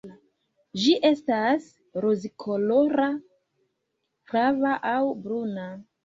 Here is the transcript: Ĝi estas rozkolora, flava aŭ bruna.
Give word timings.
Ĝi 0.83 0.93
estas 1.09 1.65
rozkolora, 2.05 3.09
flava 4.31 4.71
aŭ 4.93 4.97
bruna. 5.27 5.67